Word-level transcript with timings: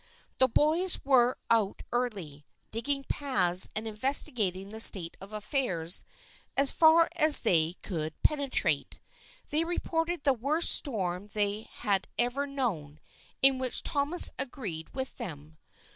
The 0.39 0.47
boys 0.47 0.97
were 1.05 1.37
out 1.51 1.83
early, 1.91 2.43
digging 2.71 3.03
paths 3.03 3.69
and 3.75 3.87
investigating 3.87 4.69
the 4.69 4.79
state 4.79 5.15
of 5.21 5.31
affairs 5.31 6.05
as 6.57 6.71
far 6.71 7.07
as 7.15 7.41
they 7.43 7.73
could 7.83 8.19
penetrate. 8.23 8.99
They 9.51 9.63
reported 9.63 10.23
the 10.23 10.33
worst 10.33 10.71
storm 10.71 11.27
they 11.27 11.69
had 11.71 12.07
ever 12.17 12.47
known, 12.47 12.99
in 13.43 13.59
which 13.59 13.83
Thomas 13.83 14.31
agreed 14.39 14.89
with 14.95 15.17
them. 15.17 15.59